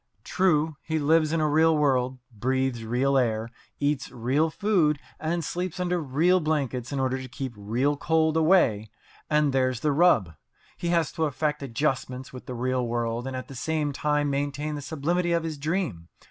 [0.23, 5.79] True, he lives in a real world, breathes real air, eats real food, and sleeps
[5.79, 8.89] under real blankets, in order to keep real cold away.
[9.29, 10.33] And there's the rub.
[10.75, 14.73] He has to effect adjustments with the real world and at the same time maintain
[14.73, 16.07] the sublimity of his dream.